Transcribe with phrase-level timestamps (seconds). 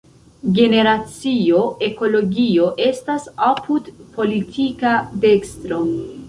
[0.59, 4.97] Generacio Ekologio estas apud politika
[5.29, 5.85] dekstro.